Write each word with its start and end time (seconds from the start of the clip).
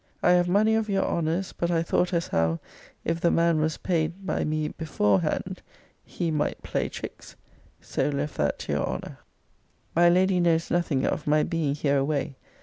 I 0.23 0.31
have 0.31 0.47
munny 0.49 0.73
of 0.73 0.89
youre 0.89 1.05
Honner's; 1.05 1.53
but 1.53 1.69
I 1.69 1.83
thought 1.83 2.11
as 2.11 2.29
how, 2.29 2.59
if 3.05 3.21
the 3.21 3.29
man 3.29 3.61
was 3.61 3.77
payed 3.77 4.25
by 4.25 4.43
me 4.43 4.69
beforend, 4.69 5.59
he 6.03 6.31
mought 6.31 6.63
play 6.63 6.89
trix; 6.89 7.35
so 7.81 8.09
left 8.09 8.35
that 8.37 8.57
to 8.61 8.71
your 8.71 8.83
Honner. 8.87 9.19
My 9.95 10.09
lady 10.09 10.39
knows 10.39 10.71
nothing 10.71 11.05
of 11.05 11.27
my 11.27 11.43
being 11.43 11.75
hereaway. 11.75 12.35